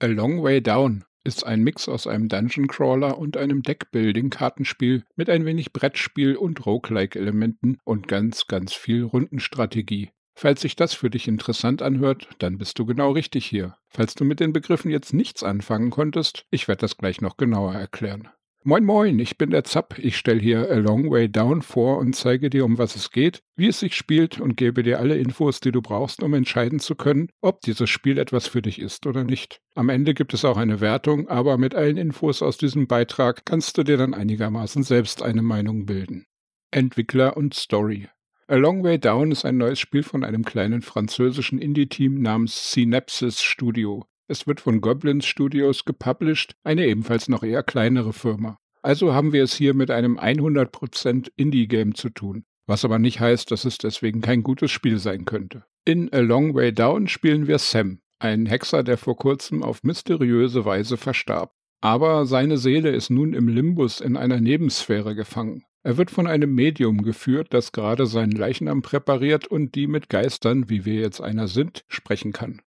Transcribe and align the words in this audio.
A 0.00 0.06
Long 0.06 0.44
Way 0.44 0.62
Down 0.62 1.04
ist 1.24 1.44
ein 1.44 1.64
Mix 1.64 1.88
aus 1.88 2.06
einem 2.06 2.28
Dungeon 2.28 2.68
Crawler 2.68 3.18
und 3.18 3.36
einem 3.36 3.62
Deckbuilding-Kartenspiel 3.62 5.02
mit 5.16 5.28
ein 5.28 5.44
wenig 5.44 5.72
Brettspiel 5.72 6.36
und 6.36 6.64
Roguelike-Elementen 6.64 7.78
und 7.82 8.06
ganz, 8.06 8.46
ganz 8.46 8.74
viel 8.74 9.02
Rundenstrategie. 9.02 10.12
Falls 10.36 10.60
sich 10.60 10.76
das 10.76 10.94
für 10.94 11.10
dich 11.10 11.26
interessant 11.26 11.82
anhört, 11.82 12.28
dann 12.38 12.58
bist 12.58 12.78
du 12.78 12.86
genau 12.86 13.10
richtig 13.10 13.44
hier. 13.44 13.76
Falls 13.88 14.14
du 14.14 14.24
mit 14.24 14.38
den 14.38 14.52
Begriffen 14.52 14.92
jetzt 14.92 15.12
nichts 15.12 15.42
anfangen 15.42 15.90
konntest, 15.90 16.46
ich 16.52 16.68
werde 16.68 16.82
das 16.82 16.96
gleich 16.96 17.20
noch 17.20 17.36
genauer 17.36 17.74
erklären. 17.74 18.28
Moin 18.68 18.84
Moin, 18.84 19.18
ich 19.18 19.38
bin 19.38 19.48
der 19.48 19.64
Zapp. 19.64 19.98
Ich 19.98 20.18
stelle 20.18 20.42
hier 20.42 20.70
A 20.70 20.74
Long 20.74 21.10
Way 21.10 21.30
Down 21.30 21.62
vor 21.62 21.96
und 21.96 22.14
zeige 22.14 22.50
dir, 22.50 22.66
um 22.66 22.76
was 22.76 22.96
es 22.96 23.10
geht, 23.10 23.40
wie 23.56 23.68
es 23.68 23.80
sich 23.80 23.96
spielt 23.96 24.42
und 24.42 24.58
gebe 24.58 24.82
dir 24.82 24.98
alle 24.98 25.16
Infos, 25.16 25.60
die 25.60 25.72
du 25.72 25.80
brauchst, 25.80 26.22
um 26.22 26.34
entscheiden 26.34 26.78
zu 26.78 26.94
können, 26.94 27.30
ob 27.40 27.62
dieses 27.62 27.88
Spiel 27.88 28.18
etwas 28.18 28.46
für 28.46 28.60
dich 28.60 28.78
ist 28.78 29.06
oder 29.06 29.24
nicht. 29.24 29.62
Am 29.74 29.88
Ende 29.88 30.12
gibt 30.12 30.34
es 30.34 30.44
auch 30.44 30.58
eine 30.58 30.82
Wertung, 30.82 31.28
aber 31.28 31.56
mit 31.56 31.74
allen 31.74 31.96
Infos 31.96 32.42
aus 32.42 32.58
diesem 32.58 32.86
Beitrag 32.86 33.46
kannst 33.46 33.78
du 33.78 33.84
dir 33.84 33.96
dann 33.96 34.12
einigermaßen 34.12 34.82
selbst 34.82 35.22
eine 35.22 35.40
Meinung 35.40 35.86
bilden. 35.86 36.26
Entwickler 36.70 37.38
und 37.38 37.54
Story. 37.54 38.10
A 38.48 38.56
Long 38.56 38.84
Way 38.84 38.98
Down 38.98 39.32
ist 39.32 39.46
ein 39.46 39.56
neues 39.56 39.80
Spiel 39.80 40.02
von 40.02 40.24
einem 40.24 40.44
kleinen 40.44 40.82
französischen 40.82 41.58
Indie-Team 41.58 42.20
namens 42.20 42.70
Synapsis 42.70 43.40
Studio. 43.40 44.04
Es 44.30 44.46
wird 44.46 44.60
von 44.60 44.82
Goblins 44.82 45.24
Studios 45.24 45.86
gepublished, 45.86 46.54
eine 46.62 46.84
ebenfalls 46.84 47.30
noch 47.30 47.42
eher 47.42 47.62
kleinere 47.62 48.12
Firma. 48.12 48.58
Also 48.82 49.14
haben 49.14 49.32
wir 49.32 49.42
es 49.42 49.54
hier 49.54 49.74
mit 49.74 49.90
einem 49.90 50.18
100% 50.18 51.30
Indie-Game 51.36 51.94
zu 51.94 52.10
tun, 52.10 52.44
was 52.66 52.84
aber 52.84 52.98
nicht 52.98 53.20
heißt, 53.20 53.50
dass 53.50 53.64
es 53.64 53.78
deswegen 53.78 54.20
kein 54.20 54.42
gutes 54.42 54.70
Spiel 54.70 54.98
sein 54.98 55.24
könnte. 55.24 55.64
In 55.84 56.12
A 56.12 56.18
Long 56.18 56.54
Way 56.54 56.72
Down 56.72 57.08
spielen 57.08 57.46
wir 57.46 57.58
Sam, 57.58 58.00
einen 58.18 58.46
Hexer, 58.46 58.82
der 58.82 58.98
vor 58.98 59.16
kurzem 59.16 59.62
auf 59.62 59.82
mysteriöse 59.82 60.64
Weise 60.64 60.96
verstarb. 60.96 61.52
Aber 61.80 62.26
seine 62.26 62.58
Seele 62.58 62.90
ist 62.90 63.10
nun 63.10 63.34
im 63.34 63.48
Limbus 63.48 64.00
in 64.00 64.16
einer 64.16 64.40
Nebensphäre 64.40 65.14
gefangen. 65.14 65.64
Er 65.84 65.96
wird 65.96 66.10
von 66.10 66.26
einem 66.26 66.54
Medium 66.54 67.02
geführt, 67.02 67.54
das 67.54 67.72
gerade 67.72 68.06
seinen 68.06 68.32
Leichnam 68.32 68.82
präpariert 68.82 69.46
und 69.46 69.74
die 69.74 69.86
mit 69.86 70.08
Geistern, 70.08 70.68
wie 70.68 70.84
wir 70.84 71.00
jetzt 71.00 71.20
einer 71.20 71.46
sind, 71.46 71.84
sprechen 71.88 72.32
kann. 72.32 72.60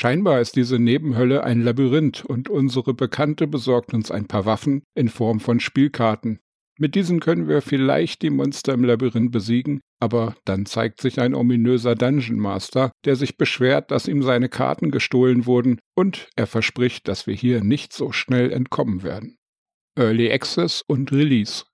Scheinbar 0.00 0.40
ist 0.40 0.54
diese 0.54 0.78
Nebenhölle 0.78 1.42
ein 1.42 1.60
Labyrinth 1.60 2.24
und 2.24 2.48
unsere 2.48 2.94
Bekannte 2.94 3.48
besorgt 3.48 3.92
uns 3.92 4.12
ein 4.12 4.28
paar 4.28 4.44
Waffen 4.44 4.84
in 4.94 5.08
Form 5.08 5.40
von 5.40 5.58
Spielkarten. 5.58 6.38
Mit 6.78 6.94
diesen 6.94 7.18
können 7.18 7.48
wir 7.48 7.62
vielleicht 7.62 8.22
die 8.22 8.30
Monster 8.30 8.74
im 8.74 8.84
Labyrinth 8.84 9.32
besiegen, 9.32 9.80
aber 9.98 10.36
dann 10.44 10.66
zeigt 10.66 11.00
sich 11.00 11.18
ein 11.18 11.34
ominöser 11.34 11.96
Dungeon 11.96 12.38
Master, 12.38 12.92
der 13.04 13.16
sich 13.16 13.38
beschwert, 13.38 13.90
dass 13.90 14.06
ihm 14.06 14.22
seine 14.22 14.48
Karten 14.48 14.92
gestohlen 14.92 15.46
wurden 15.46 15.80
und 15.96 16.28
er 16.36 16.46
verspricht, 16.46 17.08
dass 17.08 17.26
wir 17.26 17.34
hier 17.34 17.64
nicht 17.64 17.92
so 17.92 18.12
schnell 18.12 18.52
entkommen 18.52 19.02
werden. 19.02 19.36
Early 19.98 20.30
Access 20.30 20.80
und 20.86 21.10
Release. 21.10 21.64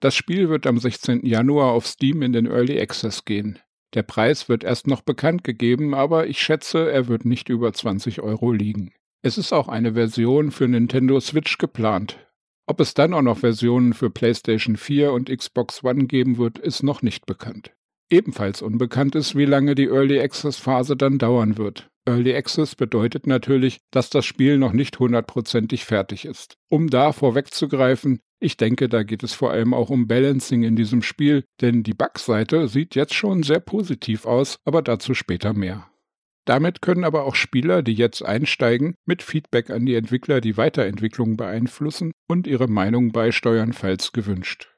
Das 0.00 0.14
Spiel 0.14 0.50
wird 0.50 0.66
am 0.66 0.76
16. 0.76 1.24
Januar 1.24 1.72
auf 1.72 1.86
Steam 1.86 2.20
in 2.20 2.34
den 2.34 2.44
Early 2.44 2.78
Access 2.78 3.24
gehen. 3.24 3.58
Der 3.94 4.02
Preis 4.02 4.48
wird 4.48 4.64
erst 4.64 4.88
noch 4.88 5.02
bekannt 5.02 5.44
gegeben, 5.44 5.94
aber 5.94 6.26
ich 6.26 6.40
schätze, 6.40 6.90
er 6.90 7.06
wird 7.06 7.24
nicht 7.24 7.48
über 7.48 7.72
20 7.72 8.20
Euro 8.20 8.52
liegen. 8.52 8.92
Es 9.22 9.38
ist 9.38 9.52
auch 9.52 9.68
eine 9.68 9.94
Version 9.94 10.50
für 10.50 10.66
Nintendo 10.66 11.20
Switch 11.20 11.58
geplant. 11.58 12.18
Ob 12.66 12.80
es 12.80 12.94
dann 12.94 13.14
auch 13.14 13.22
noch 13.22 13.38
Versionen 13.38 13.92
für 13.94 14.10
PlayStation 14.10 14.76
4 14.76 15.12
und 15.12 15.30
Xbox 15.30 15.84
One 15.84 16.06
geben 16.06 16.38
wird, 16.38 16.58
ist 16.58 16.82
noch 16.82 17.02
nicht 17.02 17.24
bekannt. 17.24 17.72
Ebenfalls 18.10 18.62
unbekannt 18.62 19.14
ist, 19.14 19.36
wie 19.36 19.44
lange 19.44 19.74
die 19.74 19.86
Early 19.86 20.20
Access 20.20 20.56
Phase 20.56 20.96
dann 20.96 21.18
dauern 21.18 21.56
wird. 21.56 21.88
Early 22.06 22.34
Access 22.34 22.74
bedeutet 22.74 23.26
natürlich, 23.26 23.80
dass 23.90 24.10
das 24.10 24.26
Spiel 24.26 24.58
noch 24.58 24.72
nicht 24.72 24.98
hundertprozentig 24.98 25.84
fertig 25.84 26.26
ist. 26.26 26.58
Um 26.68 26.90
da 26.90 27.12
vorwegzugreifen, 27.12 28.20
ich 28.40 28.58
denke, 28.58 28.90
da 28.90 29.02
geht 29.04 29.22
es 29.22 29.32
vor 29.32 29.52
allem 29.52 29.72
auch 29.72 29.88
um 29.88 30.06
Balancing 30.06 30.64
in 30.64 30.76
diesem 30.76 31.00
Spiel, 31.00 31.44
denn 31.62 31.82
die 31.82 31.94
Bugseite 31.94 32.68
sieht 32.68 32.94
jetzt 32.94 33.14
schon 33.14 33.42
sehr 33.42 33.60
positiv 33.60 34.26
aus, 34.26 34.58
aber 34.66 34.82
dazu 34.82 35.14
später 35.14 35.54
mehr. 35.54 35.88
Damit 36.44 36.82
können 36.82 37.04
aber 37.04 37.24
auch 37.24 37.34
Spieler, 37.34 37.82
die 37.82 37.94
jetzt 37.94 38.22
einsteigen, 38.22 38.96
mit 39.06 39.22
Feedback 39.22 39.70
an 39.70 39.86
die 39.86 39.94
Entwickler 39.94 40.42
die 40.42 40.58
Weiterentwicklung 40.58 41.38
beeinflussen 41.38 42.12
und 42.28 42.46
ihre 42.46 42.68
Meinung 42.68 43.12
beisteuern, 43.12 43.72
falls 43.72 44.12
gewünscht. 44.12 44.68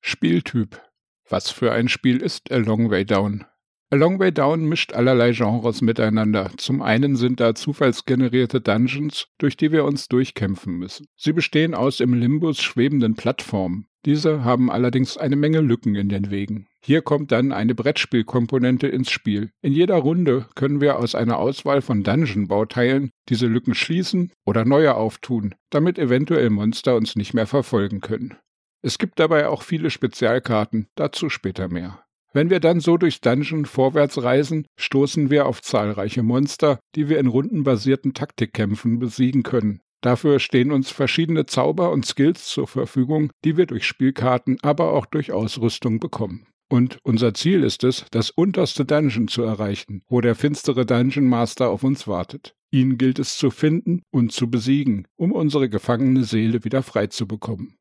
Spieltyp. 0.00 0.82
Was 1.28 1.50
für 1.50 1.70
ein 1.72 1.88
Spiel 1.88 2.16
ist 2.16 2.50
A 2.50 2.56
Long 2.56 2.90
Way 2.90 3.04
Down? 3.04 3.44
A 3.88 3.94
Long 3.94 4.18
Way 4.18 4.32
Down 4.32 4.64
mischt 4.64 4.94
allerlei 4.94 5.30
Genres 5.30 5.80
miteinander. 5.80 6.50
Zum 6.56 6.82
einen 6.82 7.14
sind 7.14 7.38
da 7.38 7.54
zufallsgenerierte 7.54 8.60
Dungeons, 8.60 9.28
durch 9.38 9.56
die 9.56 9.70
wir 9.70 9.84
uns 9.84 10.08
durchkämpfen 10.08 10.74
müssen. 10.74 11.06
Sie 11.14 11.32
bestehen 11.32 11.72
aus 11.72 12.00
im 12.00 12.12
Limbus 12.12 12.60
schwebenden 12.60 13.14
Plattformen. 13.14 13.86
Diese 14.04 14.42
haben 14.42 14.72
allerdings 14.72 15.16
eine 15.16 15.36
Menge 15.36 15.60
Lücken 15.60 15.94
in 15.94 16.08
den 16.08 16.32
Wegen. 16.32 16.66
Hier 16.80 17.02
kommt 17.02 17.30
dann 17.30 17.52
eine 17.52 17.76
Brettspielkomponente 17.76 18.88
ins 18.88 19.10
Spiel. 19.10 19.50
In 19.62 19.72
jeder 19.72 19.96
Runde 19.96 20.46
können 20.56 20.80
wir 20.80 20.98
aus 20.98 21.14
einer 21.14 21.38
Auswahl 21.38 21.80
von 21.80 22.02
Dungeon-Bauteilen 22.02 23.10
diese 23.28 23.46
Lücken 23.46 23.74
schließen 23.74 24.32
oder 24.44 24.64
neue 24.64 24.96
auftun, 24.96 25.54
damit 25.70 25.96
eventuell 25.96 26.50
Monster 26.50 26.96
uns 26.96 27.14
nicht 27.14 27.34
mehr 27.34 27.46
verfolgen 27.46 28.00
können. 28.00 28.34
Es 28.82 28.98
gibt 28.98 29.20
dabei 29.20 29.48
auch 29.48 29.62
viele 29.62 29.90
Spezialkarten, 29.90 30.88
dazu 30.96 31.28
später 31.28 31.68
mehr. 31.68 32.05
Wenn 32.32 32.50
wir 32.50 32.60
dann 32.60 32.80
so 32.80 32.96
durchs 32.96 33.20
Dungeon 33.20 33.64
vorwärts 33.64 34.22
reisen, 34.22 34.66
stoßen 34.78 35.30
wir 35.30 35.46
auf 35.46 35.62
zahlreiche 35.62 36.22
Monster, 36.22 36.78
die 36.94 37.08
wir 37.08 37.18
in 37.18 37.28
rundenbasierten 37.28 38.14
Taktikkämpfen 38.14 38.98
besiegen 38.98 39.42
können. 39.42 39.80
Dafür 40.02 40.38
stehen 40.38 40.70
uns 40.70 40.90
verschiedene 40.90 41.46
Zauber 41.46 41.90
und 41.90 42.04
Skills 42.04 42.46
zur 42.46 42.66
Verfügung, 42.66 43.30
die 43.44 43.56
wir 43.56 43.66
durch 43.66 43.86
Spielkarten, 43.86 44.58
aber 44.62 44.92
auch 44.92 45.06
durch 45.06 45.32
Ausrüstung 45.32 45.98
bekommen. 45.98 46.46
Und 46.68 46.98
unser 47.04 47.32
Ziel 47.32 47.62
ist 47.62 47.84
es, 47.84 48.04
das 48.10 48.30
unterste 48.30 48.84
Dungeon 48.84 49.28
zu 49.28 49.42
erreichen, 49.42 50.02
wo 50.08 50.20
der 50.20 50.34
finstere 50.34 50.84
Dungeon 50.84 51.28
Master 51.28 51.70
auf 51.70 51.84
uns 51.84 52.08
wartet. 52.08 52.54
Ihn 52.72 52.98
gilt 52.98 53.18
es 53.18 53.38
zu 53.38 53.50
finden 53.50 54.02
und 54.10 54.32
zu 54.32 54.50
besiegen, 54.50 55.06
um 55.16 55.32
unsere 55.32 55.68
gefangene 55.68 56.24
Seele 56.24 56.64
wieder 56.64 56.82
frei 56.82 57.06
zu 57.06 57.26
bekommen. 57.26 57.76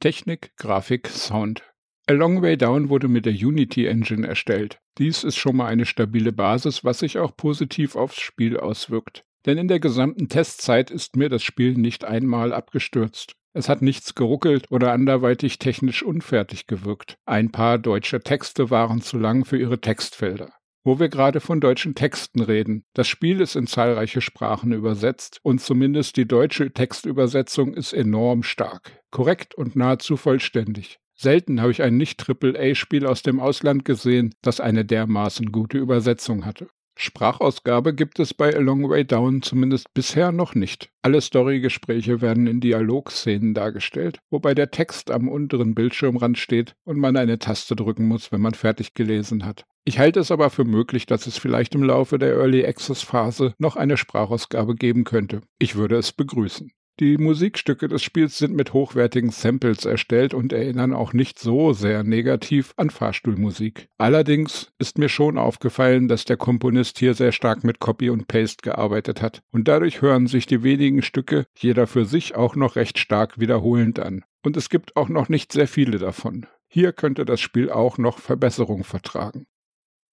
Technik, 0.00 0.52
Grafik, 0.56 1.08
Sound. 1.08 1.64
A 2.08 2.12
Long 2.12 2.40
Way 2.40 2.56
Down 2.56 2.88
wurde 2.88 3.08
mit 3.08 3.26
der 3.26 3.32
Unity 3.32 3.86
Engine 3.86 4.28
erstellt. 4.28 4.78
Dies 4.98 5.24
ist 5.24 5.34
schon 5.34 5.56
mal 5.56 5.66
eine 5.66 5.86
stabile 5.86 6.30
Basis, 6.30 6.84
was 6.84 7.00
sich 7.00 7.18
auch 7.18 7.36
positiv 7.36 7.96
aufs 7.96 8.20
Spiel 8.20 8.56
auswirkt. 8.56 9.24
Denn 9.44 9.58
in 9.58 9.66
der 9.66 9.80
gesamten 9.80 10.28
Testzeit 10.28 10.92
ist 10.92 11.16
mir 11.16 11.28
das 11.28 11.42
Spiel 11.42 11.74
nicht 11.74 12.04
einmal 12.04 12.52
abgestürzt. 12.52 13.32
Es 13.54 13.68
hat 13.68 13.82
nichts 13.82 14.14
geruckelt 14.14 14.70
oder 14.70 14.92
anderweitig 14.92 15.58
technisch 15.58 16.04
unfertig 16.04 16.68
gewirkt. 16.68 17.16
Ein 17.24 17.50
paar 17.50 17.76
deutsche 17.76 18.20
Texte 18.20 18.70
waren 18.70 19.00
zu 19.00 19.18
lang 19.18 19.44
für 19.44 19.58
ihre 19.58 19.80
Textfelder. 19.80 20.52
Wo 20.84 21.00
wir 21.00 21.08
gerade 21.08 21.40
von 21.40 21.60
deutschen 21.60 21.96
Texten 21.96 22.40
reden. 22.40 22.84
Das 22.94 23.08
Spiel 23.08 23.40
ist 23.40 23.56
in 23.56 23.66
zahlreiche 23.66 24.20
Sprachen 24.20 24.70
übersetzt 24.70 25.40
und 25.42 25.60
zumindest 25.60 26.16
die 26.16 26.28
deutsche 26.28 26.70
Textübersetzung 26.70 27.74
ist 27.74 27.92
enorm 27.92 28.44
stark, 28.44 29.02
korrekt 29.10 29.56
und 29.56 29.74
nahezu 29.74 30.16
vollständig. 30.16 31.00
Selten 31.18 31.62
habe 31.62 31.72
ich 31.72 31.82
ein 31.82 31.96
Nicht-Triple-A-Spiel 31.96 33.06
aus 33.06 33.22
dem 33.22 33.40
Ausland 33.40 33.84
gesehen, 33.84 34.34
das 34.42 34.60
eine 34.60 34.84
dermaßen 34.84 35.50
gute 35.50 35.78
Übersetzung 35.78 36.44
hatte. 36.44 36.68
Sprachausgabe 36.98 37.94
gibt 37.94 38.18
es 38.20 38.32
bei 38.32 38.56
A 38.56 38.58
Long 38.58 38.88
Way 38.88 39.06
Down 39.06 39.42
zumindest 39.42 39.92
bisher 39.92 40.32
noch 40.32 40.54
nicht. 40.54 40.90
Alle 41.02 41.20
Storygespräche 41.20 42.22
werden 42.22 42.46
in 42.46 42.60
Dialogszenen 42.60 43.52
dargestellt, 43.52 44.18
wobei 44.30 44.54
der 44.54 44.70
Text 44.70 45.10
am 45.10 45.28
unteren 45.28 45.74
Bildschirmrand 45.74 46.38
steht 46.38 46.74
und 46.84 46.98
man 46.98 47.18
eine 47.18 47.38
Taste 47.38 47.76
drücken 47.76 48.08
muss, 48.08 48.32
wenn 48.32 48.40
man 48.40 48.54
fertig 48.54 48.94
gelesen 48.94 49.44
hat. 49.44 49.66
Ich 49.84 49.98
halte 49.98 50.20
es 50.20 50.30
aber 50.30 50.48
für 50.48 50.64
möglich, 50.64 51.04
dass 51.04 51.26
es 51.26 51.36
vielleicht 51.36 51.74
im 51.74 51.82
Laufe 51.82 52.18
der 52.18 52.32
Early 52.34 52.64
Access 52.66 53.02
Phase 53.02 53.54
noch 53.58 53.76
eine 53.76 53.98
Sprachausgabe 53.98 54.74
geben 54.74 55.04
könnte. 55.04 55.42
Ich 55.58 55.76
würde 55.76 55.96
es 55.96 56.12
begrüßen. 56.12 56.72
Die 56.98 57.18
Musikstücke 57.18 57.88
des 57.88 58.02
Spiels 58.02 58.38
sind 58.38 58.54
mit 58.54 58.72
hochwertigen 58.72 59.30
Samples 59.30 59.84
erstellt 59.84 60.32
und 60.32 60.54
erinnern 60.54 60.94
auch 60.94 61.12
nicht 61.12 61.38
so 61.38 61.74
sehr 61.74 62.04
negativ 62.04 62.72
an 62.78 62.88
Fahrstuhlmusik. 62.88 63.90
Allerdings 63.98 64.72
ist 64.78 64.96
mir 64.96 65.10
schon 65.10 65.36
aufgefallen, 65.36 66.08
dass 66.08 66.24
der 66.24 66.38
Komponist 66.38 66.98
hier 66.98 67.12
sehr 67.12 67.32
stark 67.32 67.64
mit 67.64 67.80
Copy 67.80 68.08
und 68.08 68.28
Paste 68.28 68.62
gearbeitet 68.62 69.20
hat 69.20 69.42
und 69.52 69.68
dadurch 69.68 70.00
hören 70.00 70.26
sich 70.26 70.46
die 70.46 70.62
wenigen 70.62 71.02
Stücke 71.02 71.44
jeder 71.58 71.86
für 71.86 72.06
sich 72.06 72.34
auch 72.34 72.56
noch 72.56 72.76
recht 72.76 72.98
stark 72.98 73.38
wiederholend 73.38 73.98
an. 73.98 74.24
Und 74.42 74.56
es 74.56 74.70
gibt 74.70 74.96
auch 74.96 75.10
noch 75.10 75.28
nicht 75.28 75.52
sehr 75.52 75.68
viele 75.68 75.98
davon. 75.98 76.46
Hier 76.66 76.94
könnte 76.94 77.26
das 77.26 77.42
Spiel 77.42 77.70
auch 77.70 77.98
noch 77.98 78.20
Verbesserung 78.20 78.84
vertragen. 78.84 79.44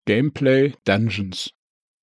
Gameplay 0.06 0.74
Dungeons 0.84 1.54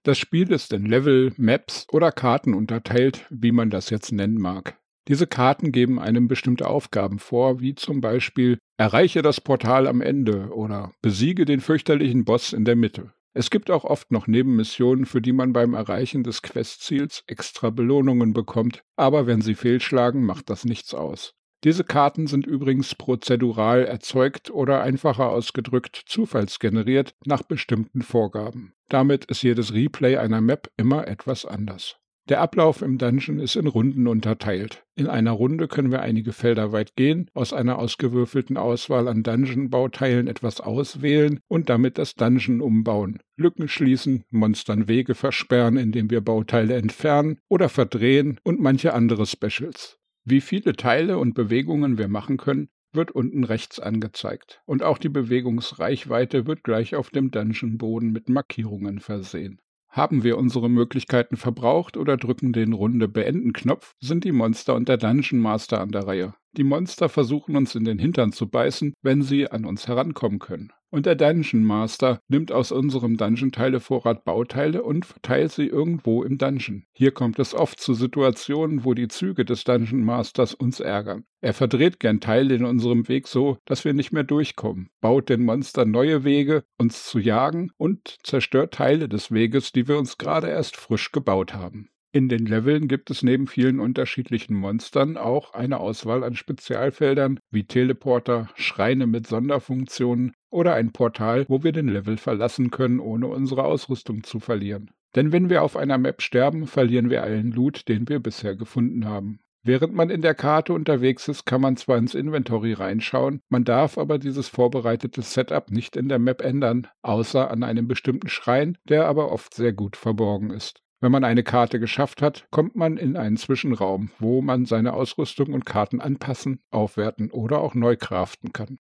das 0.02 0.19
Spiel 0.19 0.50
ist 0.50 0.73
in 0.73 0.87
Level, 0.87 1.32
Maps 1.37 1.87
oder 1.93 2.12
Karten 2.12 2.55
unterteilt, 2.55 3.26
wie 3.31 3.52
man 3.52 3.70
das 3.70 3.91
jetzt 3.91 4.12
nennen 4.12 4.38
mag. 4.38 4.79
Diese 5.08 5.26
Karten 5.26 5.73
geben 5.73 5.99
einem 5.99 6.29
bestimmte 6.29 6.69
Aufgaben 6.69 7.19
vor, 7.19 7.61
wie 7.61 7.75
zum 7.75 8.00
Beispiel 8.00 8.58
Erreiche 8.76 9.23
das 9.23 9.41
Portal 9.41 9.87
am 9.87 10.00
Ende 10.00 10.55
oder 10.55 10.93
besiege 11.02 11.44
den 11.44 11.61
fürchterlichen 11.61 12.25
Boss 12.25 12.52
in 12.52 12.64
der 12.64 12.76
Mitte. 12.76 13.12
Es 13.32 13.50
gibt 13.50 13.70
auch 13.70 13.85
oft 13.85 14.11
noch 14.11 14.26
Nebenmissionen, 14.26 15.06
für 15.06 15.20
die 15.20 15.32
man 15.32 15.52
beim 15.52 15.75
Erreichen 15.75 16.25
des 16.25 16.43
Questziels 16.43 17.23
extra 17.26 17.70
Belohnungen 17.70 18.32
bekommt, 18.32 18.82
aber 18.96 19.26
wenn 19.26 19.41
sie 19.41 19.55
fehlschlagen, 19.55 20.25
macht 20.25 20.50
das 20.50 20.64
nichts 20.64 20.94
aus. 20.94 21.35
Diese 21.62 21.85
Karten 21.85 22.27
sind 22.27 22.47
übrigens 22.47 22.95
prozedural 22.95 23.85
erzeugt 23.85 24.51
oder 24.51 24.83
einfacher 24.83 25.29
ausgedrückt 25.29 26.03
zufallsgeneriert 26.07 27.15
nach 27.27 27.43
bestimmten 27.43 28.01
Vorgaben. 28.01 28.73
Damit 28.89 29.27
ist 29.27 29.43
jedes 29.43 29.75
Replay 29.75 30.17
einer 30.17 30.41
Map 30.41 30.71
immer 30.79 31.07
etwas 31.07 31.45
anders. 31.45 31.97
Der 32.31 32.41
Ablauf 32.41 32.81
im 32.81 32.97
Dungeon 32.97 33.41
ist 33.41 33.57
in 33.57 33.67
Runden 33.67 34.07
unterteilt. 34.07 34.85
In 34.95 35.09
einer 35.09 35.33
Runde 35.33 35.69
können 35.69 35.91
wir 35.91 36.01
einige 36.01 36.33
Felder 36.33 36.71
weit 36.71 36.95
gehen, 36.95 37.29
aus 37.35 37.53
einer 37.53 37.79
ausgewürfelten 37.79 38.56
Auswahl 38.56 39.09
an 39.09 39.23
Dungeon-Bauteilen 39.23 40.29
etwas 40.29 40.61
auswählen 40.61 41.41
und 41.49 41.69
damit 41.69 41.99
das 41.99 42.15
Dungeon 42.15 42.61
umbauen, 42.61 43.19
Lücken 43.37 43.69
schließen, 43.69 44.23
Monstern 44.31 44.87
Wege 44.87 45.15
versperren, 45.15 45.77
indem 45.77 46.09
wir 46.09 46.21
Bauteile 46.21 46.77
entfernen 46.77 47.39
oder 47.49 47.69
verdrehen 47.69 48.39
und 48.45 48.61
manche 48.61 48.95
andere 48.95 49.27
Specials. 49.27 50.00
Wie 50.25 50.40
viele 50.40 50.75
Teile 50.75 51.19
und 51.19 51.34
Bewegungen 51.34 51.99
wir 51.99 52.08
machen 52.08 52.37
können, 52.37 52.69
wird 52.93 53.11
unten 53.11 53.44
rechts 53.44 53.81
angezeigt. 53.81 54.62
Und 54.67 54.82
auch 54.82 54.99
die 54.99 55.08
Bewegungsreichweite 55.08 56.46
wird 56.46 56.64
gleich 56.64 56.94
auf 56.94 57.11
dem 57.11 57.31
Dungeon-Boden 57.31 58.11
mit 58.12 58.28
Markierungen 58.28 59.00
versehen. 59.00 59.61
Haben 59.88 60.22
wir 60.22 60.38
unsere 60.38 60.70
Möglichkeiten 60.70 61.37
verbraucht 61.37 61.96
oder 61.96 62.17
drücken 62.17 62.52
den 62.52 62.72
Runde 62.72 63.08
Beenden 63.08 63.52
Knopf, 63.52 63.94
sind 63.99 64.25
die 64.25 64.32
Monster 64.32 64.76
und 64.76 64.88
der 64.88 64.99
Dungeon 64.99 65.40
Master 65.40 65.81
an 65.81 65.90
der 65.90 66.06
Reihe. 66.06 66.34
Die 66.56 66.64
Monster 66.64 67.08
versuchen 67.08 67.56
uns 67.56 67.75
in 67.75 67.84
den 67.84 67.99
Hintern 67.99 68.32
zu 68.32 68.49
beißen, 68.49 68.94
wenn 69.02 69.22
sie 69.22 69.50
an 69.50 69.64
uns 69.64 69.88
herankommen 69.88 70.38
können. 70.38 70.72
Und 70.93 71.07
der 71.07 71.15
Dungeon 71.15 71.63
Master 71.63 72.21
nimmt 72.27 72.51
aus 72.51 72.73
unserem 72.73 73.17
Dungeon-Teilevorrat 73.17 74.25
Bauteile 74.25 74.83
und 74.83 75.07
verteilt 75.07 75.53
sie 75.53 75.67
irgendwo 75.67 76.25
im 76.25 76.37
Dungeon. 76.37 76.85
Hier 76.93 77.13
kommt 77.13 77.39
es 77.39 77.55
oft 77.55 77.79
zu 77.79 77.95
Situationen, 77.95 78.85
wo 78.85 78.95
die 78.95 79.07
Züge 79.07 79.45
des 79.45 79.63
Dungeon 79.63 80.03
Masters 80.03 80.53
uns 80.53 80.81
ärgern. 80.81 81.25
Er 81.41 81.55
verdreht 81.55 82.01
gern 82.01 82.21
Teile 82.21 82.57
in 82.57 82.65
unserem 82.65 83.07
Weg 83.09 83.29
so, 83.29 83.59
dass 83.67 83.85
wir 83.85 83.95
nicht 83.95 84.13
mehr 84.13 84.25
durchkommen, 84.25 84.91
baut 85.01 85.29
den 85.29 85.45
Monstern 85.45 85.93
neue 85.93 86.25
Wege, 86.25 86.65
uns 86.77 87.07
zu 87.07 87.21
jagen 87.21 87.71
und 87.77 88.19
zerstört 88.25 88.75
Teile 88.75 89.09
des 89.09 89.31
Weges, 89.31 89.71
die 89.71 89.87
wir 89.87 89.97
uns 89.97 90.19
gerade 90.19 90.49
erst 90.49 90.77
frisch 90.77 91.13
gebaut 91.13 91.55
haben. 91.55 91.89
In 92.13 92.29
den 92.29 92.45
Leveln 92.45 92.89
gibt 92.89 93.09
es 93.11 93.23
neben 93.23 93.47
vielen 93.47 93.79
unterschiedlichen 93.79 94.57
Monstern 94.57 95.17
auch 95.17 95.55
eine 95.55 95.79
Auswahl 95.79 96.25
an 96.25 96.35
Spezialfeldern 96.35 97.39
wie 97.53 97.63
Teleporter, 97.63 98.49
Schreine 98.57 99.07
mit 99.07 99.29
Sonderfunktionen 99.29 100.33
oder 100.50 100.75
ein 100.75 100.93
Portal, 100.93 101.47
wo 101.49 101.62
wir 101.62 101.73
den 101.73 101.88
Level 101.88 102.17
verlassen 102.17 102.70
können, 102.70 103.00
ohne 103.00 103.29
unsere 103.29 103.64
Ausrüstung 103.64 104.25
zu 104.25 104.41
verlieren. 104.41 104.91
Denn 105.17 105.32
wenn 105.32 105.50
wir 105.50 105.62
auf 105.62 105.76
einer 105.76 105.99
Map 105.99 106.23
sterben, 106.23 106.67
verlieren 106.67 107.11
wir 107.11 107.23
allen 107.23 107.50
Loot, 107.50 107.88
den 107.88 108.08
wir 108.08 108.20
bisher 108.20 108.56
gefunden 108.56 109.06
haben. 109.06 109.41
Während 109.62 109.94
man 109.94 110.08
in 110.08 110.23
der 110.23 110.35
Karte 110.35 110.73
unterwegs 110.73 111.29
ist, 111.29 111.44
kann 111.44 111.61
man 111.61 111.76
zwar 111.76 111.99
ins 111.99 112.14
Inventory 112.14 112.73
reinschauen, 112.73 113.43
man 113.50 113.64
darf 113.64 113.99
aber 113.99 114.19
dieses 114.19 114.49
vorbereitete 114.49 115.20
Setup 115.20 115.70
nicht 115.70 115.97
in 115.97 116.08
der 116.08 116.19
Map 116.19 116.41
ändern, 116.41 116.87
außer 117.03 117.50
an 117.50 117.62
einem 117.62 117.87
bestimmten 117.87 118.29
Schrein, 118.29 118.79
der 118.88 119.06
aber 119.06 119.31
oft 119.31 119.53
sehr 119.53 119.75
gut 119.75 119.96
verborgen 119.96 120.50
ist. 120.50 120.81
Wenn 121.03 121.12
man 121.12 121.25
eine 121.25 121.43
Karte 121.43 121.79
geschafft 121.79 122.23
hat, 122.23 122.46
kommt 122.50 122.75
man 122.75 122.96
in 122.96 123.17
einen 123.17 123.37
Zwischenraum, 123.37 124.11
wo 124.19 124.41
man 124.41 124.64
seine 124.64 124.94
Ausrüstung 124.94 125.53
und 125.53 125.67
Karten 125.67 126.00
anpassen, 126.00 126.61
aufwerten 126.70 127.31
oder 127.31 127.61
auch 127.61 127.75
neu 127.75 127.96
craften 127.96 128.53
kann. 128.53 128.79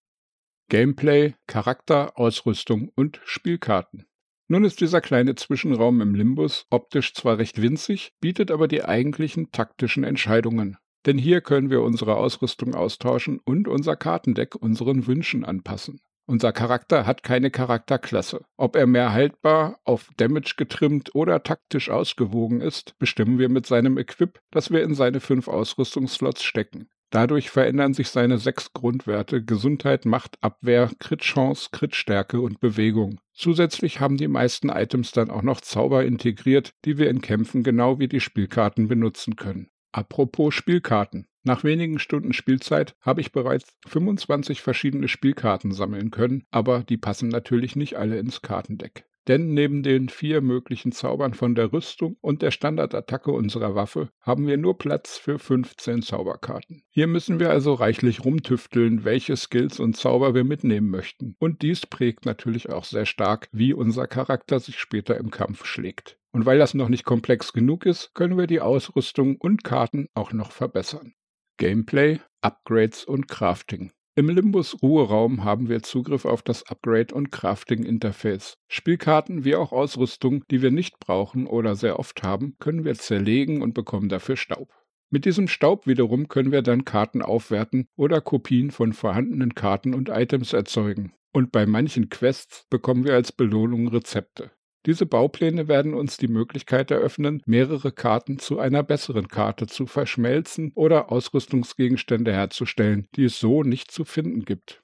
Gameplay, 0.69 1.33
Charakter, 1.47 2.17
Ausrüstung 2.17 2.91
und 2.95 3.19
Spielkarten. 3.25 4.05
Nun 4.47 4.63
ist 4.63 4.81
dieser 4.81 5.01
kleine 5.01 5.35
Zwischenraum 5.35 6.01
im 6.01 6.15
Limbus 6.15 6.65
optisch 6.69 7.13
zwar 7.13 7.37
recht 7.37 7.61
winzig, 7.61 8.13
bietet 8.21 8.51
aber 8.51 8.67
die 8.67 8.83
eigentlichen 8.83 9.51
taktischen 9.51 10.03
Entscheidungen. 10.03 10.77
Denn 11.05 11.17
hier 11.17 11.41
können 11.41 11.69
wir 11.69 11.81
unsere 11.81 12.15
Ausrüstung 12.15 12.75
austauschen 12.75 13.39
und 13.43 13.67
unser 13.67 13.95
Kartendeck 13.95 14.55
unseren 14.55 15.07
Wünschen 15.07 15.45
anpassen. 15.45 16.01
Unser 16.27 16.51
Charakter 16.51 17.07
hat 17.07 17.23
keine 17.23 17.49
Charakterklasse. 17.49 18.45
Ob 18.55 18.75
er 18.75 18.85
mehr 18.85 19.11
haltbar, 19.11 19.79
auf 19.83 20.09
Damage 20.17 20.53
getrimmt 20.57 21.15
oder 21.15 21.41
taktisch 21.41 21.89
ausgewogen 21.89 22.61
ist, 22.61 22.95
bestimmen 22.99 23.39
wir 23.39 23.49
mit 23.49 23.65
seinem 23.65 23.97
Equip, 23.97 24.39
das 24.51 24.69
wir 24.69 24.83
in 24.83 24.93
seine 24.93 25.21
fünf 25.21 25.47
Ausrüstungsslots 25.47 26.43
stecken. 26.43 26.87
Dadurch 27.11 27.49
verändern 27.49 27.93
sich 27.93 28.09
seine 28.09 28.37
sechs 28.37 28.73
Grundwerte 28.73 29.43
Gesundheit, 29.43 30.05
Macht, 30.05 30.37
Abwehr, 30.41 30.91
Crit-Chance, 30.99 31.69
Crit-Stärke 31.71 32.39
und 32.39 32.59
Bewegung. 32.59 33.19
Zusätzlich 33.33 33.99
haben 33.99 34.17
die 34.17 34.27
meisten 34.27 34.69
Items 34.69 35.11
dann 35.11 35.31
auch 35.31 35.41
noch 35.41 35.61
Zauber 35.61 36.05
integriert, 36.05 36.73
die 36.85 36.97
wir 36.97 37.09
in 37.09 37.21
Kämpfen 37.21 37.63
genau 37.63 37.97
wie 37.97 38.07
die 38.07 38.19
Spielkarten 38.19 38.87
benutzen 38.87 39.35
können. 39.35 39.69
Apropos 39.91 40.53
Spielkarten. 40.53 41.27
Nach 41.43 41.63
wenigen 41.63 41.97
Stunden 41.97 42.33
Spielzeit 42.33 42.95
habe 43.01 43.21
ich 43.21 43.31
bereits 43.31 43.73
25 43.87 44.61
verschiedene 44.61 45.07
Spielkarten 45.07 45.71
sammeln 45.71 46.11
können, 46.11 46.43
aber 46.51 46.83
die 46.83 46.97
passen 46.97 47.29
natürlich 47.29 47.75
nicht 47.75 47.95
alle 47.97 48.19
ins 48.19 48.41
Kartendeck. 48.43 49.08
Denn 49.27 49.53
neben 49.53 49.83
den 49.83 50.09
vier 50.09 50.41
möglichen 50.41 50.91
Zaubern 50.91 51.33
von 51.33 51.53
der 51.53 51.71
Rüstung 51.71 52.17
und 52.21 52.41
der 52.41 52.51
Standardattacke 52.51 53.31
unserer 53.31 53.75
Waffe 53.75 54.09
haben 54.21 54.47
wir 54.47 54.57
nur 54.57 54.77
Platz 54.77 55.17
für 55.17 55.37
15 55.37 56.01
Zauberkarten. 56.01 56.83
Hier 56.89 57.07
müssen 57.07 57.39
wir 57.39 57.51
also 57.51 57.73
reichlich 57.73 58.25
rumtüfteln, 58.25 59.03
welche 59.03 59.35
Skills 59.35 59.79
und 59.79 59.95
Zauber 59.95 60.33
wir 60.33 60.43
mitnehmen 60.43 60.89
möchten. 60.89 61.35
Und 61.39 61.61
dies 61.61 61.85
prägt 61.85 62.25
natürlich 62.25 62.69
auch 62.69 62.85
sehr 62.85 63.05
stark, 63.05 63.49
wie 63.51 63.73
unser 63.73 64.07
Charakter 64.07 64.59
sich 64.59 64.79
später 64.79 65.17
im 65.17 65.29
Kampf 65.29 65.65
schlägt. 65.65 66.17
Und 66.31 66.45
weil 66.45 66.59
das 66.59 66.73
noch 66.73 66.89
nicht 66.89 67.05
komplex 67.05 67.53
genug 67.53 67.85
ist, 67.85 68.13
können 68.13 68.37
wir 68.37 68.47
die 68.47 68.61
Ausrüstung 68.61 69.37
und 69.37 69.63
Karten 69.63 70.07
auch 70.13 70.31
noch 70.31 70.51
verbessern. 70.51 71.13
Gameplay, 71.57 72.19
Upgrades 72.41 73.03
und 73.03 73.27
Crafting. 73.27 73.91
Im 74.19 74.27
Limbus 74.27 74.75
Ruheraum 74.81 75.45
haben 75.45 75.69
wir 75.69 75.81
Zugriff 75.81 76.25
auf 76.25 76.41
das 76.41 76.69
Upgrade- 76.69 77.15
und 77.15 77.31
Crafting-Interface. 77.31 78.57
Spielkarten 78.67 79.45
wie 79.45 79.55
auch 79.55 79.71
Ausrüstung, 79.71 80.43
die 80.51 80.61
wir 80.61 80.71
nicht 80.71 80.99
brauchen 80.99 81.47
oder 81.47 81.77
sehr 81.77 81.99
oft 81.99 82.21
haben, 82.21 82.57
können 82.59 82.83
wir 82.83 82.95
zerlegen 82.95 83.61
und 83.61 83.73
bekommen 83.73 84.09
dafür 84.09 84.35
Staub. 84.35 84.73
Mit 85.09 85.23
diesem 85.23 85.47
Staub 85.47 85.87
wiederum 85.87 86.27
können 86.27 86.51
wir 86.51 86.63
dann 86.63 86.83
Karten 86.83 87.21
aufwerten 87.21 87.87
oder 87.95 88.19
Kopien 88.19 88.71
von 88.71 88.91
vorhandenen 88.91 89.55
Karten 89.55 89.93
und 89.93 90.09
Items 90.09 90.51
erzeugen. 90.51 91.13
Und 91.31 91.53
bei 91.53 91.65
manchen 91.65 92.09
Quests 92.09 92.65
bekommen 92.69 93.05
wir 93.05 93.13
als 93.13 93.31
Belohnung 93.31 93.87
Rezepte. 93.87 94.51
Diese 94.85 95.05
Baupläne 95.05 95.67
werden 95.67 95.93
uns 95.93 96.17
die 96.17 96.29
Möglichkeit 96.29 96.89
eröffnen, 96.89 97.41
mehrere 97.45 97.91
Karten 97.91 98.39
zu 98.39 98.59
einer 98.59 98.81
besseren 98.81 99.27
Karte 99.27 99.67
zu 99.67 99.85
verschmelzen 99.85 100.71
oder 100.73 101.11
Ausrüstungsgegenstände 101.11 102.31
herzustellen, 102.31 103.07
die 103.15 103.25
es 103.25 103.39
so 103.39 103.63
nicht 103.63 103.91
zu 103.91 104.05
finden 104.05 104.45
gibt. 104.45 104.81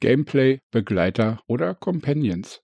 Gameplay, 0.00 0.60
Begleiter 0.72 1.42
oder 1.46 1.74
Companions. 1.74 2.62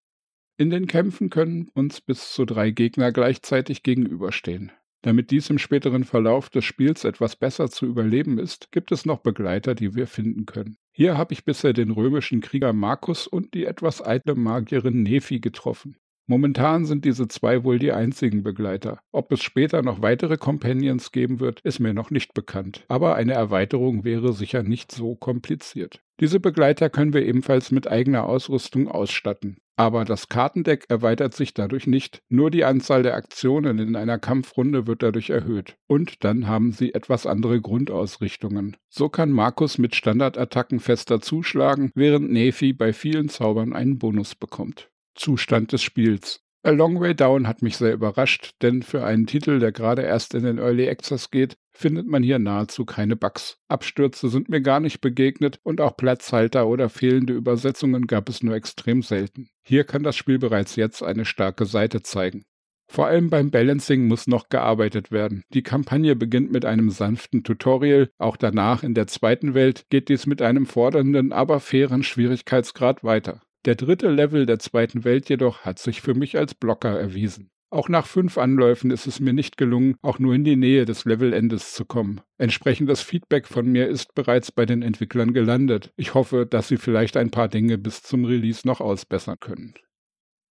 In 0.59 0.71
den 0.71 0.87
Kämpfen 0.87 1.31
können 1.31 1.69
uns 1.75 2.01
bis 2.01 2.33
zu 2.33 2.47
drei 2.47 2.71
Gegner 2.71 3.13
gleichzeitig 3.13 3.83
gegenüberstehen. 3.83 4.73
Damit 5.03 5.31
dies 5.31 5.51
im 5.51 5.59
späteren 5.59 6.03
Verlauf 6.03 6.49
des 6.51 6.65
Spiels 6.65 7.05
etwas 7.05 7.37
besser 7.37 7.71
zu 7.71 7.87
überleben 7.87 8.39
ist, 8.39 8.73
gibt 8.73 8.91
es 8.91 9.07
noch 9.07 9.19
Begleiter, 9.21 9.75
die 9.75 9.95
wir 9.95 10.09
finden 10.09 10.47
können. 10.47 10.79
Hier 10.91 11.17
habe 11.17 11.35
ich 11.35 11.45
bisher 11.45 11.75
den 11.75 11.91
römischen 11.91 12.41
Krieger 12.41 12.73
Markus 12.73 13.29
und 13.29 13.55
die 13.55 13.67
etwas 13.67 14.05
eitle 14.05 14.35
Magierin 14.35 15.03
Nephi 15.05 15.39
getroffen. 15.39 15.97
Momentan 16.29 16.87
sind 16.87 17.05
diese 17.05 17.29
zwei 17.29 17.63
wohl 17.63 17.79
die 17.79 17.93
einzigen 17.93 18.43
Begleiter. 18.43 18.99
Ob 19.13 19.31
es 19.31 19.43
später 19.43 19.83
noch 19.83 20.03
weitere 20.03 20.37
Companions 20.37 21.13
geben 21.13 21.39
wird, 21.39 21.61
ist 21.61 21.79
mir 21.79 21.95
noch 21.95 22.11
nicht 22.11 22.35
bekannt. 22.35 22.85
Aber 22.89 23.15
eine 23.15 23.35
Erweiterung 23.35 24.05
wäre 24.05 24.33
sicher 24.33 24.63
nicht 24.65 24.91
so 24.91 25.15
kompliziert. 25.15 26.01
Diese 26.19 26.41
Begleiter 26.41 26.91
können 26.91 27.13
wir 27.13 27.25
ebenfalls 27.25 27.71
mit 27.71 27.87
eigener 27.89 28.25
Ausrüstung 28.25 28.89
ausstatten. 28.89 29.59
Aber 29.79 30.07
das 30.07 30.29
Kartendeck 30.29 30.87
erweitert 30.89 31.35
sich 31.35 31.53
dadurch 31.53 31.87
nicht, 31.87 32.23
nur 32.31 32.51
die 32.51 32.65
Anzahl 32.65 33.03
der 33.03 33.15
Aktionen 33.15 33.79
in 33.79 33.95
einer 33.95 34.19
Kampfrunde 34.19 34.87
wird 34.87 35.03
dadurch 35.03 35.29
erhöht. 35.29 35.77
Und 35.87 36.25
dann 36.25 36.47
haben 36.47 36.73
sie 36.73 36.95
etwas 36.95 37.27
andere 37.27 37.61
Grundausrichtungen. 37.61 38.79
So 38.89 39.11
kann 39.11 39.31
Markus 39.31 39.77
mit 39.77 39.95
Standardattacken 39.95 40.81
fester 40.81 41.21
zuschlagen, 41.21 41.91
während 41.95 42.33
Nephi 42.33 42.73
bei 42.73 42.95
vielen 42.95 43.29
Zaubern 43.29 43.75
einen 43.75 43.99
Bonus 43.99 44.35
bekommt. 44.35 44.89
Zustand 45.17 45.73
des 45.73 45.83
Spiels. 45.83 46.41
A 46.67 46.71
Long 46.71 47.01
Way 47.01 47.15
Down 47.15 47.47
hat 47.47 47.63
mich 47.63 47.77
sehr 47.77 47.93
überrascht, 47.93 48.55
denn 48.61 48.83
für 48.83 49.05
einen 49.05 49.29
Titel, 49.29 49.61
der 49.61 49.71
gerade 49.71 50.03
erst 50.03 50.35
in 50.35 50.43
den 50.43 50.59
Early 50.59 50.89
Access 50.89 51.31
geht, 51.31 51.57
findet 51.73 52.09
man 52.09 52.25
hier 52.25 52.41
nahezu 52.41 52.85
keine 52.85 53.15
Bugs. 53.15 53.59
Abstürze 53.69 54.29
sind 54.29 54.49
mir 54.49 54.61
gar 54.61 54.81
nicht 54.81 55.01
begegnet 55.01 55.61
und 55.63 55.81
auch 55.81 55.97
Platzhalter 55.97 56.67
oder 56.67 56.89
fehlende 56.89 57.35
Übersetzungen 57.35 58.09
gab 58.09 58.29
es 58.29 58.43
nur 58.43 58.57
extrem 58.57 59.03
selten. 59.03 59.49
Hier 59.63 59.85
kann 59.85 60.03
das 60.03 60.17
Spiel 60.17 60.41
bereits 60.41 60.75
jetzt 60.75 61.05
eine 61.05 61.25
starke 61.25 61.67
Seite 61.67 62.03
zeigen. 62.03 62.45
Vor 62.89 63.07
allem 63.07 63.31
beim 63.31 63.51
Balancing 63.51 64.09
muss 64.09 64.27
noch 64.27 64.49
gearbeitet 64.49 65.13
werden. 65.13 65.43
Die 65.53 65.63
Kampagne 65.63 66.17
beginnt 66.17 66.53
mit 66.53 66.65
einem 66.65 66.91
sanften 66.91 67.45
Tutorial, 67.45 68.11
auch 68.19 68.37
danach 68.37 68.83
in 68.83 68.95
der 68.95 69.07
zweiten 69.07 69.55
Welt 69.55 69.87
geht 69.91 70.09
dies 70.09 70.27
mit 70.27 70.43
einem 70.43 70.67
fordernden, 70.67 71.33
aber 71.33 71.61
fairen 71.61 72.03
Schwierigkeitsgrad 72.03 73.05
weiter. 73.05 73.43
Der 73.67 73.75
dritte 73.75 74.09
Level 74.09 74.47
der 74.47 74.61
zweiten 74.61 75.03
Welt 75.03 75.29
jedoch 75.29 75.65
hat 75.65 75.81
sich 75.81 76.01
für 76.01 76.15
mich 76.15 76.39
als 76.39 76.55
Blocker 76.55 77.01
erwiesen. 77.01 77.51
Auch 77.69 77.89
nach 77.89 78.07
fünf 78.07 78.39
Anläufen 78.39 78.93
ist 78.93 79.09
es 79.09 79.19
mir 79.19 79.33
nicht 79.33 79.57
gelungen, 79.57 79.97
auch 80.03 80.21
nur 80.21 80.35
in 80.35 80.45
die 80.45 80.55
Nähe 80.55 80.85
des 80.85 81.05
Levelendes 81.05 81.73
zu 81.73 81.85
kommen. 81.85 82.21
Entsprechendes 82.39 83.03
Feedback 83.03 83.49
von 83.49 83.67
mir 83.67 83.89
ist 83.89 84.15
bereits 84.15 84.53
bei 84.53 84.67
den 84.67 84.83
Entwicklern 84.83 85.33
gelandet. 85.33 85.93
Ich 85.97 86.15
hoffe, 86.15 86.47
dass 86.47 86.69
sie 86.69 86.77
vielleicht 86.77 87.17
ein 87.17 87.33
paar 87.33 87.49
Dinge 87.49 87.77
bis 87.77 88.03
zum 88.03 88.25
Release 88.25 88.65
noch 88.65 88.81
ausbessern 88.81 89.39
können. 89.41 89.75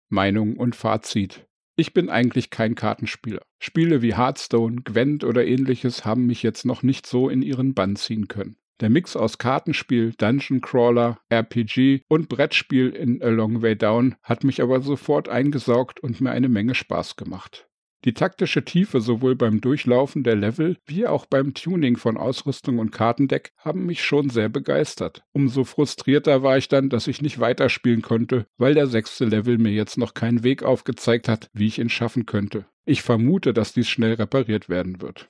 Meinung 0.10 0.56
und 0.56 0.76
Fazit. 0.76 1.48
Ich 1.76 1.94
bin 1.94 2.10
eigentlich 2.10 2.52
kein 2.52 2.76
Kartenspieler. 2.76 3.42
Spiele 3.58 4.04
wie 4.04 4.16
Hearthstone, 4.16 4.84
Gwent 4.84 5.24
oder 5.24 5.48
ähnliches 5.48 6.06
haben 6.06 6.28
mich 6.28 6.44
jetzt 6.44 6.64
noch 6.64 6.84
nicht 6.84 7.08
so 7.08 7.28
in 7.28 7.42
ihren 7.42 7.74
Bann 7.74 7.96
ziehen 7.96 8.28
können. 8.28 8.58
Der 8.82 8.90
Mix 8.90 9.18
aus 9.18 9.38
Kartenspiel, 9.38 10.14
Dungeon 10.18 10.62
Crawler, 10.62 11.20
RPG 11.30 12.04
und 12.08 12.30
Brettspiel 12.30 12.90
in 12.92 13.22
A 13.22 13.28
Long 13.28 13.62
Way 13.62 13.76
Down 13.76 14.16
hat 14.24 14.46
mich 14.46 14.62
aber 14.62 14.80
sofort 14.80 15.28
eingesaugt 15.28 16.00
und 16.00 16.22
mir 16.22 16.32
eine 16.32 16.48
Menge 16.48 16.76
Spaß 16.76 17.18
gemacht. 17.18 17.68
Die 18.06 18.14
taktische 18.14 18.64
Tiefe 18.64 19.02
sowohl 19.02 19.36
beim 19.36 19.60
Durchlaufen 19.60 20.24
der 20.24 20.38
Level 20.38 20.78
wie 20.86 21.06
auch 21.06 21.26
beim 21.26 21.54
Tuning 21.54 21.98
von 21.98 22.16
Ausrüstung 22.16 22.80
und 22.80 22.92
Kartendeck 22.92 23.52
haben 23.58 23.86
mich 23.86 24.02
schon 24.02 24.30
sehr 24.30 24.48
begeistert. 24.48 25.24
Umso 25.34 25.66
frustrierter 25.66 26.42
war 26.42 26.58
ich 26.58 26.70
dann, 26.70 26.88
dass 26.88 27.08
ich 27.08 27.22
nicht 27.22 27.42
weiterspielen 27.42 28.02
konnte, 28.02 28.48
weil 28.58 28.74
der 28.74 28.88
sechste 28.88 29.26
Level 29.26 29.58
mir 29.58 29.74
jetzt 29.74 29.98
noch 29.98 30.14
keinen 30.14 30.44
Weg 30.44 30.64
aufgezeigt 30.64 31.28
hat, 31.28 31.50
wie 31.52 31.68
ich 31.68 31.80
ihn 31.80 31.90
schaffen 31.90 32.26
könnte. 32.26 32.66
Ich 32.86 33.02
vermute, 33.02 33.54
dass 33.54 33.74
dies 33.74 33.90
schnell 33.90 34.14
repariert 34.14 34.70
werden 34.70 35.02
wird. 35.02 35.30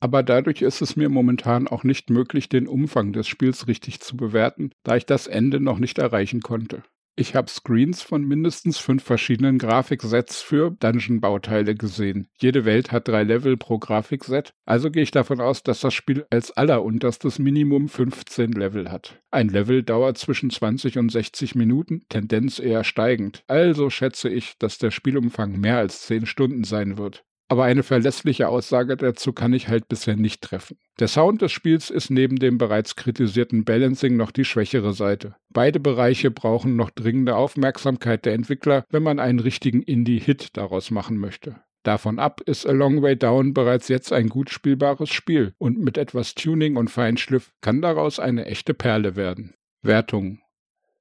Aber 0.00 0.22
dadurch 0.22 0.62
ist 0.62 0.80
es 0.80 0.96
mir 0.96 1.08
momentan 1.08 1.66
auch 1.66 1.84
nicht 1.84 2.10
möglich, 2.10 2.48
den 2.48 2.68
Umfang 2.68 3.12
des 3.12 3.26
Spiels 3.26 3.66
richtig 3.66 4.00
zu 4.00 4.16
bewerten, 4.16 4.70
da 4.84 4.96
ich 4.96 5.06
das 5.06 5.26
Ende 5.26 5.60
noch 5.60 5.78
nicht 5.78 5.98
erreichen 5.98 6.40
konnte. 6.40 6.82
Ich 7.20 7.34
habe 7.34 7.50
Screens 7.50 8.00
von 8.00 8.22
mindestens 8.22 8.78
fünf 8.78 9.02
verschiedenen 9.02 9.58
Grafiksets 9.58 10.40
für 10.40 10.70
Dungeon-Bauteile 10.70 11.74
gesehen. 11.74 12.28
Jede 12.38 12.64
Welt 12.64 12.92
hat 12.92 13.08
drei 13.08 13.24
Level 13.24 13.56
pro 13.56 13.80
Grafikset, 13.80 14.54
also 14.66 14.88
gehe 14.92 15.02
ich 15.02 15.10
davon 15.10 15.40
aus, 15.40 15.64
dass 15.64 15.80
das 15.80 15.94
Spiel 15.94 16.26
als 16.30 16.52
allerunterstes 16.52 17.40
Minimum 17.40 17.88
15 17.88 18.52
Level 18.52 18.92
hat. 18.92 19.20
Ein 19.32 19.48
Level 19.48 19.82
dauert 19.82 20.16
zwischen 20.16 20.50
20 20.50 20.96
und 20.98 21.10
60 21.10 21.56
Minuten, 21.56 22.02
Tendenz 22.08 22.60
eher 22.60 22.84
steigend. 22.84 23.42
Also 23.48 23.90
schätze 23.90 24.28
ich, 24.28 24.56
dass 24.60 24.78
der 24.78 24.92
Spielumfang 24.92 25.58
mehr 25.58 25.78
als 25.78 26.02
10 26.02 26.24
Stunden 26.24 26.62
sein 26.62 26.98
wird 26.98 27.24
aber 27.48 27.64
eine 27.64 27.82
verlässliche 27.82 28.48
Aussage 28.48 28.96
dazu 28.96 29.32
kann 29.32 29.52
ich 29.52 29.68
halt 29.68 29.88
bisher 29.88 30.16
nicht 30.16 30.42
treffen. 30.42 30.78
Der 31.00 31.08
Sound 31.08 31.42
des 31.42 31.52
Spiels 31.52 31.90
ist 31.90 32.10
neben 32.10 32.36
dem 32.36 32.58
bereits 32.58 32.96
kritisierten 32.96 33.64
Balancing 33.64 34.16
noch 34.16 34.30
die 34.30 34.44
schwächere 34.44 34.92
Seite. 34.92 35.36
Beide 35.48 35.80
Bereiche 35.80 36.30
brauchen 36.30 36.76
noch 36.76 36.90
dringende 36.90 37.36
Aufmerksamkeit 37.36 38.24
der 38.24 38.34
Entwickler, 38.34 38.84
wenn 38.90 39.02
man 39.02 39.18
einen 39.18 39.40
richtigen 39.40 39.82
Indie-Hit 39.82 40.56
daraus 40.56 40.90
machen 40.90 41.18
möchte. 41.18 41.56
Davon 41.82 42.18
ab 42.18 42.42
ist 42.42 42.66
A 42.66 42.72
Long 42.72 43.02
Way 43.02 43.16
Down 43.16 43.54
bereits 43.54 43.88
jetzt 43.88 44.12
ein 44.12 44.28
gut 44.28 44.50
spielbares 44.50 45.10
Spiel 45.10 45.54
und 45.58 45.78
mit 45.78 45.96
etwas 45.96 46.34
Tuning 46.34 46.76
und 46.76 46.90
Feinschliff 46.90 47.52
kann 47.60 47.80
daraus 47.80 48.18
eine 48.18 48.46
echte 48.46 48.74
Perle 48.74 49.16
werden. 49.16 49.54
Wertung 49.82 50.40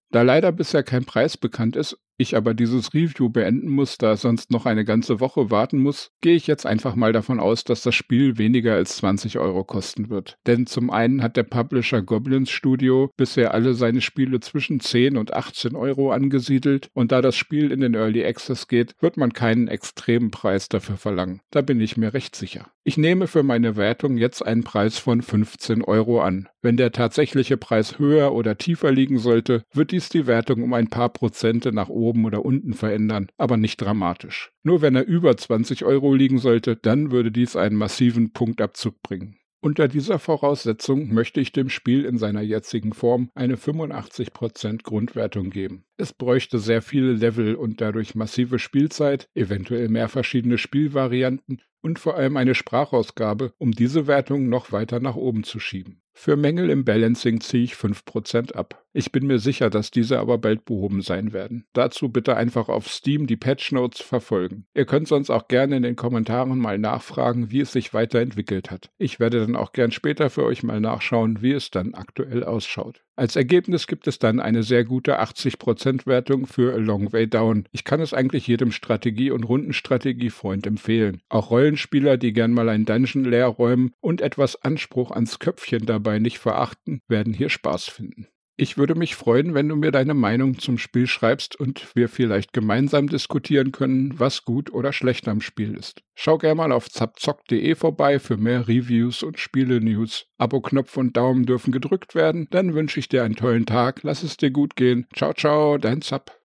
da 0.10 0.22
leider 0.22 0.51
bisher 0.51 0.84
kein 0.84 1.06
Preis 1.06 1.38
bekannt 1.38 1.75
ist, 1.75 1.98
ich 2.18 2.36
aber 2.36 2.54
dieses 2.54 2.94
Review 2.94 3.30
beenden 3.30 3.70
muss, 3.70 3.98
da 3.98 4.14
es 4.14 4.22
sonst 4.22 4.52
noch 4.52 4.66
eine 4.66 4.86
ganze 4.86 5.20
Woche 5.20 5.52
warten 5.52 5.80
muss, 5.80 6.12
gehe 6.22 6.36
ich 6.36 6.48
jetzt 6.48 6.66
einfach 6.66 6.96
mal 6.96 7.14
davon 7.14 7.40
aus, 7.40 7.64
dass 7.64 7.82
das 7.82 7.96
Spiel 7.96 8.38
weniger 8.38 8.74
als 8.74 8.98
20 8.98 9.38
Euro 9.40 9.64
kosten 9.64 10.10
wird. 10.10 10.38
Denn 10.48 10.66
zum 10.66 10.90
einen 10.90 11.22
hat 11.22 11.38
der 11.38 11.44
Publisher 11.44 12.02
Goblins 12.02 12.50
Studio 12.50 13.12
bisher 13.18 13.54
alle 13.54 13.74
seine 13.74 14.02
Spiele 14.02 14.40
zwischen 14.40 14.80
10 14.80 15.18
und 15.18 15.34
18 15.34 15.76
Euro 15.76 16.12
angesiedelt 16.12 16.90
und 16.94 17.12
da 17.12 17.22
das 17.22 17.36
Spiel 17.36 17.72
in 17.72 17.82
den 17.82 17.94
Early 17.94 18.26
Access 18.26 18.68
geht, 18.68 18.96
wird 19.00 19.18
man 19.18 19.34
keinen 19.34 19.68
extremen 19.68 20.32
Preis 20.32 20.70
dafür 20.70 20.98
verlangen. 20.98 21.42
Da 21.52 21.62
bin 21.62 21.80
ich 21.80 21.98
mir 21.98 22.14
recht 22.14 22.36
sicher. 22.36 22.68
Ich 22.84 22.98
nehme 22.98 23.28
für 23.28 23.44
meine 23.44 23.76
Wertung 23.76 24.18
jetzt 24.18 24.46
einen 24.46 24.64
Preis 24.64 24.98
von 24.98 25.22
15 25.22 25.84
Euro 25.84 26.22
an. 26.22 26.48
Wenn 26.62 26.78
der 26.78 26.94
tatsächliche 26.94 27.58
Preis 27.58 28.00
höher 28.00 28.34
oder 28.34 28.58
tiefer 28.58 28.92
liegen 28.92 29.20
sollte, 29.20 29.64
wird 29.74 29.92
dies 29.92 30.10
die 30.10 30.26
Wertung 30.26 30.64
um 30.64 30.74
ein 30.74 30.88
paar 30.88 31.10
Prozente 31.10 31.74
nach 31.74 31.90
oben 31.90 32.07
oben 32.08 32.26
oder 32.26 32.46
unten 32.46 32.74
verändern, 32.74 33.28
aber 33.38 33.58
nicht 33.58 33.78
dramatisch. 33.78 34.52
Nur 34.64 34.82
wenn 34.82 34.96
er 34.96 35.06
über 35.06 35.36
20 35.36 35.84
Euro 35.84 36.14
liegen 36.14 36.40
sollte, 36.40 36.76
dann 36.76 37.12
würde 37.12 37.32
dies 37.32 37.56
einen 37.56 37.76
massiven 37.76 38.32
Punktabzug 38.32 39.02
bringen. 39.02 39.38
Unter 39.60 39.88
dieser 39.88 40.20
Voraussetzung 40.20 41.14
möchte 41.14 41.42
ich 41.42 41.52
dem 41.52 41.70
Spiel 41.70 42.06
in 42.06 42.18
seiner 42.18 42.42
jetzigen 42.42 42.94
Form 42.94 43.32
eine 43.34 43.56
85% 43.58 44.84
Grundwertung 44.84 45.50
geben. 45.50 45.84
Es 45.98 46.14
bräuchte 46.14 46.60
sehr 46.60 46.84
viele 46.84 47.14
Level 47.14 47.56
und 47.56 47.82
dadurch 47.82 48.14
massive 48.14 48.60
Spielzeit, 48.60 49.28
eventuell 49.34 49.90
mehr 49.90 50.10
verschiedene 50.10 50.60
Spielvarianten 50.60 51.62
und 51.82 51.98
vor 51.98 52.16
allem 52.16 52.38
eine 52.38 52.54
Sprachausgabe, 52.54 53.54
um 53.58 53.72
diese 53.72 54.06
Wertung 54.06 54.48
noch 54.48 54.72
weiter 54.72 55.00
nach 55.00 55.16
oben 55.16 55.44
zu 55.44 55.60
schieben. 55.60 56.02
Für 56.20 56.36
Mängel 56.36 56.72
im 56.72 56.84
Balancing 56.84 57.42
ziehe 57.42 57.64
ich 57.64 57.74
5% 57.76 58.54
ab. 58.54 58.84
Ich 58.92 59.12
bin 59.12 59.28
mir 59.28 59.38
sicher, 59.38 59.70
dass 59.70 59.92
diese 59.92 60.18
aber 60.18 60.40
bald 60.40 60.66
behoben 60.66 61.04
sein 61.04 61.32
werden. 61.32 61.68
Dazu 61.74 62.10
bitte 62.10 62.36
einfach 62.36 62.70
auf 62.70 62.88
Steam 62.88 63.28
die 63.28 63.38
Patch 63.38 63.72
Notes 63.72 64.02
verfolgen. 64.02 64.66
Ihr 64.74 64.88
könnt 64.88 65.08
sonst 65.08 65.30
auch 65.30 65.48
gerne 65.48 65.78
in 65.78 65.84
den 65.84 65.96
Kommentaren 65.96 66.58
mal 66.58 66.80
nachfragen, 66.80 67.52
wie 67.52 67.60
es 67.60 67.72
sich 67.72 67.94
weiterentwickelt 67.94 68.72
hat. 68.72 68.90
Ich 68.98 69.20
werde 69.20 69.42
dann 69.42 69.56
auch 69.56 69.74
gern 69.74 69.92
später 69.92 70.32
für 70.32 70.44
euch 70.44 70.64
mal 70.64 70.80
nachschauen, 70.80 71.44
wie 71.44 71.52
es 71.52 71.70
dann 71.70 71.94
aktuell 71.94 72.44
ausschaut. 72.44 73.04
Als 73.16 73.36
Ergebnis 73.36 73.88
gibt 73.88 74.08
es 74.08 74.20
dann 74.20 74.40
eine 74.40 74.62
sehr 74.62 74.84
gute 74.84 75.20
80% 75.20 76.06
Wertung 76.06 76.46
für 76.46 76.74
A 76.74 76.78
Long 76.78 77.12
Way 77.14 77.28
Down. 77.28 77.68
Ich 77.72 77.84
kann 77.84 78.00
es 78.00 78.14
eigentlich 78.14 78.46
jedem 78.46 78.72
Strategie- 78.72 79.32
und 79.32 79.44
Rundenstrategiefreund 79.44 80.68
empfehlen. 80.68 81.22
Auch 81.28 81.50
Rollenspieler, 81.50 82.18
die 82.18 82.32
gern 82.32 82.52
mal 82.52 82.70
ein 82.70 82.86
Dungeon 82.86 83.26
leer 83.26 83.48
räumen 83.48 83.92
und 84.02 84.22
etwas 84.22 84.62
Anspruch 84.64 85.10
ans 85.10 85.40
Köpfchen 85.40 85.88
dabei 86.08 86.20
nicht 86.20 86.40
verachten, 86.40 87.02
werden 87.10 87.34
hier 87.34 87.50
Spaß 87.50 87.86
finden. 87.86 88.28
Ich 88.60 88.76
würde 88.76 88.96
mich 88.96 89.16
freuen, 89.16 89.54
wenn 89.54 89.70
du 89.70 89.76
mir 89.76 89.92
deine 89.92 90.16
Meinung 90.16 90.58
zum 90.58 90.80
Spiel 90.80 91.06
schreibst 91.06 91.60
und 91.60 91.96
wir 91.96 92.10
vielleicht 92.10 92.54
gemeinsam 92.54 93.08
diskutieren 93.08 93.72
können, 93.72 94.18
was 94.18 94.46
gut 94.46 94.74
oder 94.74 94.94
schlecht 94.94 95.28
am 95.28 95.42
Spiel 95.42 95.76
ist. 95.76 96.02
Schau 96.16 96.40
gerne 96.40 96.56
mal 96.56 96.72
auf 96.72 96.90
zapzock.de 96.90 97.76
vorbei 97.76 98.18
für 98.18 98.38
mehr 98.38 98.68
Reviews 98.68 99.22
und 99.22 99.38
Spiele-News. 99.38 100.26
Abo-Knopf 100.40 100.98
und 100.98 101.16
Daumen 101.16 101.46
dürfen 101.46 101.72
gedrückt 101.72 102.16
werden. 102.16 102.48
Dann 102.50 102.74
wünsche 102.74 103.00
ich 103.00 103.10
dir 103.10 103.24
einen 103.24 103.36
tollen 103.36 103.68
Tag. 103.68 104.02
Lass 104.02 104.24
es 104.24 104.38
dir 104.38 104.50
gut 104.50 104.76
gehen. 104.76 105.06
Ciao, 105.14 105.34
ciao, 105.34 105.78
dein 105.78 106.02
Zap. 106.02 106.38